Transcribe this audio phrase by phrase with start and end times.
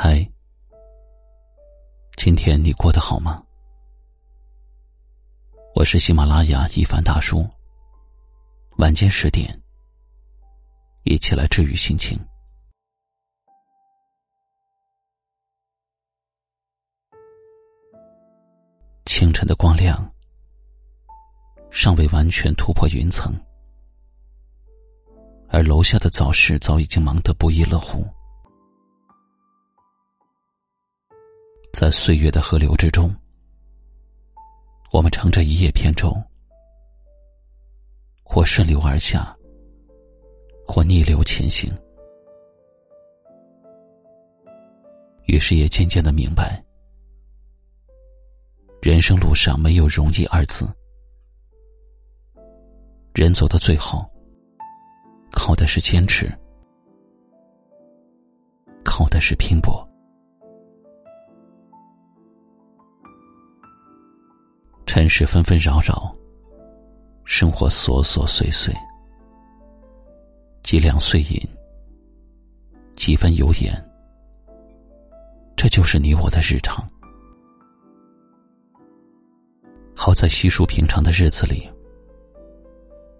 [0.00, 0.24] 嗨，
[2.16, 3.42] 今天你过得好吗？
[5.74, 7.44] 我是喜马拉雅一凡大叔。
[8.76, 9.60] 晚间十点，
[11.02, 12.16] 一起来治愈心情。
[19.04, 20.08] 清晨的光亮，
[21.72, 23.34] 尚未完全突破云层，
[25.48, 28.06] 而楼下的早市早已经忙得不亦乐乎。
[31.78, 33.08] 在岁月的河流之中，
[34.92, 36.12] 我们乘着一叶扁舟，
[38.24, 39.32] 或顺流而下，
[40.66, 41.72] 或逆流前行。
[45.26, 46.60] 于是也渐渐的明白，
[48.82, 50.68] 人生路上没有容易二字，
[53.14, 54.04] 人走到最后，
[55.30, 56.28] 靠的是坚持，
[58.84, 59.87] 靠的是拼搏。
[64.88, 66.16] 尘世纷纷扰扰，
[67.26, 68.74] 生活琐琐碎碎，
[70.62, 71.38] 几两碎银，
[72.96, 73.70] 几分油盐，
[75.54, 76.82] 这就是你我的日常。
[79.94, 81.68] 好在稀疏平常的日子里，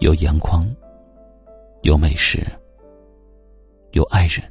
[0.00, 0.66] 有阳光，
[1.82, 2.46] 有美食，
[3.92, 4.42] 有爱人。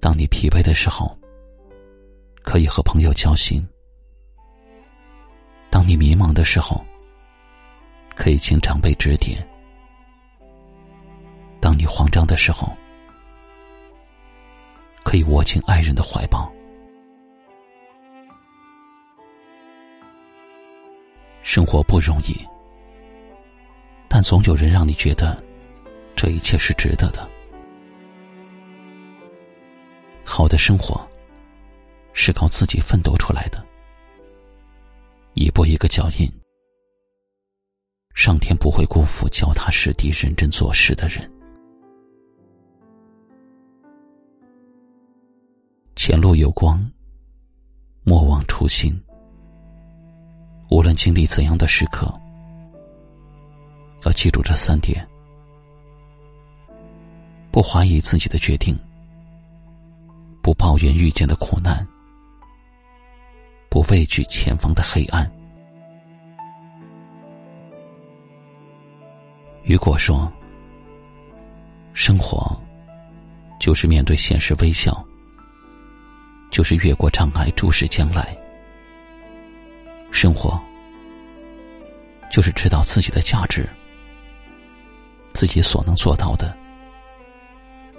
[0.00, 1.14] 当你疲惫的时候。
[2.44, 3.66] 可以和朋友交心。
[5.70, 6.84] 当你迷茫的时候，
[8.14, 9.42] 可以请长辈指点；
[11.58, 12.68] 当你慌张的时候，
[15.02, 16.52] 可以握紧爱人的怀抱。
[21.42, 22.36] 生活不容易，
[24.06, 25.42] 但总有人让你觉得
[26.14, 27.28] 这一切是值得的。
[30.24, 31.08] 好的生活。
[32.14, 33.62] 是靠自己奋斗出来的，
[35.34, 36.30] 一步一个脚印，
[38.14, 41.30] 上天不会辜负脚踏实地、认真做事的人。
[45.96, 46.80] 前路有光，
[48.04, 48.98] 莫忘初心。
[50.70, 52.06] 无论经历怎样的时刻，
[54.04, 55.06] 要记住这三点：
[57.50, 58.78] 不怀疑自己的决定，
[60.42, 61.86] 不抱怨遇见的苦难。
[63.74, 65.28] 不畏惧前方的黑暗。
[69.64, 70.32] 雨果说
[71.92, 72.56] ：“生活
[73.58, 75.04] 就是面对现实微笑，
[76.52, 78.38] 就是越过障碍注视将来。
[80.12, 80.56] 生活
[82.30, 83.68] 就是知道自己的价值，
[85.32, 86.56] 自己所能做到的，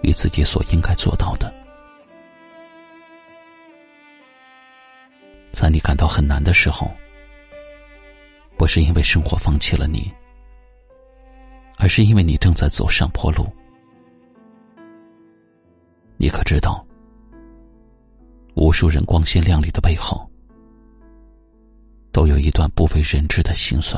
[0.03, 1.53] 与自己所应该做到的。”
[5.55, 6.91] 在你感到很难的时候，
[8.57, 10.13] 不是因为生活放弃了你，
[11.77, 13.47] 而是因为你正在走上坡路。
[16.17, 16.85] 你可知道，
[18.55, 20.29] 无数人光鲜亮丽的背后，
[22.11, 23.97] 都有一段不为人知的辛酸。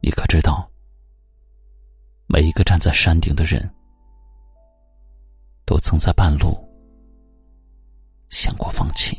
[0.00, 0.66] 你可知道，
[2.26, 3.70] 每一个站在山顶的人，
[5.66, 6.63] 都曾在半路。
[8.30, 9.16] 想过放弃，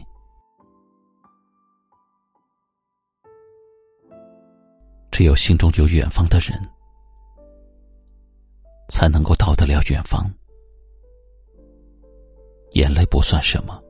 [5.10, 6.60] 只有心中有远方的人，
[8.90, 10.30] 才能够到得了远方。
[12.72, 13.82] 眼泪不算什么，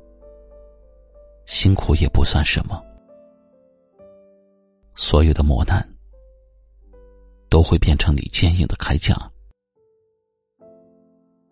[1.47, 2.79] 辛苦也不算什么，
[4.93, 5.83] 所有的磨难
[7.49, 9.15] 都会变成你坚硬的铠甲，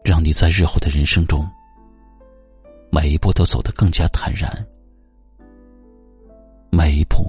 [0.03, 1.43] 让你在日后的人生中。
[2.95, 4.53] 每一步都走得更加坦然，
[6.69, 7.25] 每一步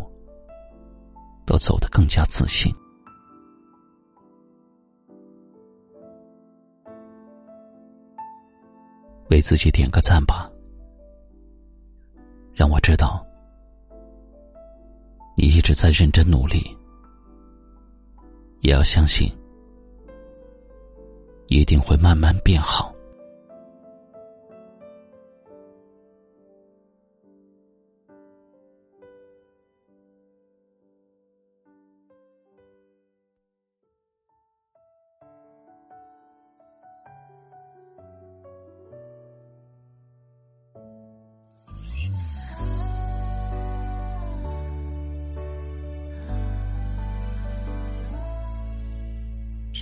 [1.47, 2.71] 都走得更加自信。
[9.31, 10.53] 为自己点个赞吧，
[12.53, 13.27] 让我知道
[15.35, 16.63] 你一直在认真努力。
[18.61, 19.35] 也要相信，
[21.47, 22.94] 一定会慢慢变好。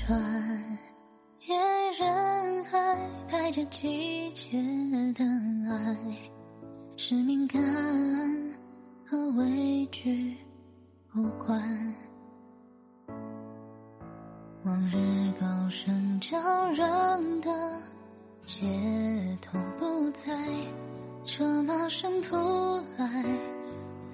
[0.07, 0.79] 转
[1.47, 1.59] 眼
[1.99, 2.23] 人。
[3.53, 4.59] 着季节
[5.13, 5.23] 的
[5.71, 5.97] 爱，
[6.97, 7.63] 是敏感
[9.05, 10.35] 和畏惧
[11.15, 11.95] 无关。
[14.65, 14.97] 往日
[15.39, 16.39] 高声叫
[16.71, 17.51] 嚷的
[18.47, 18.67] 街
[19.43, 20.35] 头不再，
[21.27, 22.35] 车马声突
[22.97, 23.23] 来，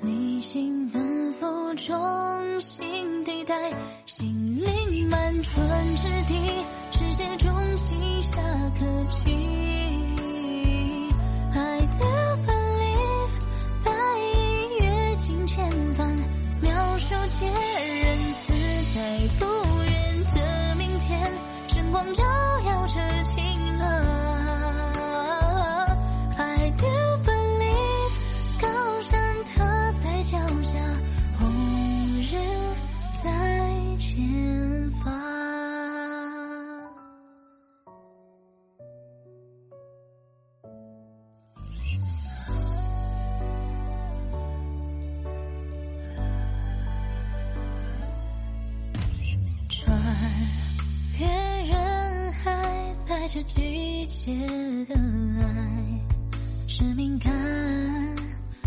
[0.01, 3.73] 迷信奔赴中心地带，
[4.05, 4.38] 心
[5.43, 8.41] 春之地，世界中心下
[8.79, 9.78] 可期。
[50.19, 50.29] 穿
[51.21, 51.27] 越
[51.65, 52.51] 人海，
[53.07, 54.35] 带着季节
[54.87, 54.95] 的
[55.41, 55.47] 爱
[56.67, 57.33] 是敏感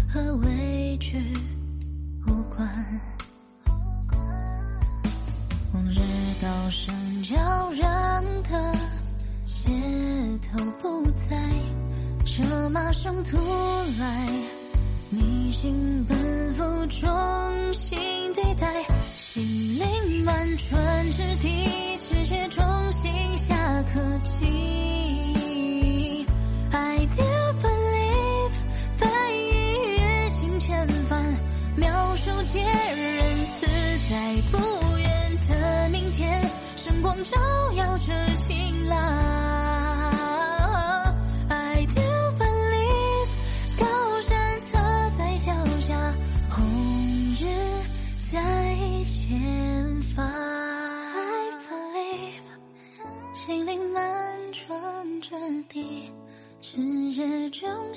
[0.08, 1.18] 和畏惧
[2.26, 3.02] 无关。
[5.74, 6.00] 往日
[6.42, 7.36] 高声叫
[7.72, 8.74] 嚷的
[9.54, 9.72] 街
[10.42, 11.38] 头不再，
[12.26, 13.38] 车马声突
[14.00, 14.30] 来，
[15.10, 18.00] 逆行奔赴中心
[18.34, 18.86] 地带，
[19.18, 19.44] 心
[19.78, 20.82] 灵满春
[21.12, 26.26] 是第一次写中性下课记。
[26.72, 27.22] I do
[27.62, 28.54] believe
[28.98, 31.36] 白衣阅尽千帆，
[31.76, 33.68] 妙手杰人死
[34.10, 34.58] 在不
[34.98, 37.38] 远的明天，圣光照
[37.74, 39.41] 耀着晴朗。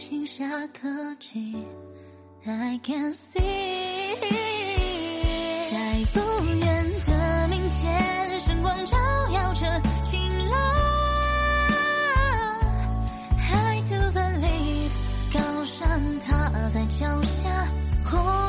[0.07, 1.57] 情下科技
[2.45, 3.41] ，I can see。
[5.71, 8.99] 在不远的明天，神光照
[9.31, 10.21] 耀着晴
[10.51, 10.61] 朗。
[13.51, 14.93] I do believe，
[15.33, 17.67] 高山踏在脚下。
[18.13, 18.44] Oh